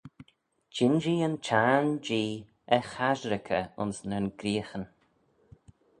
Jean-jee 0.75 1.23
yn 1.27 1.35
Çhiarn 1.45 1.89
Jee 2.05 2.35
y 2.75 2.77
chasherickey 2.89 3.65
ayns 3.79 3.99
nyn 4.09 4.25
greeaghyn. 4.39 4.85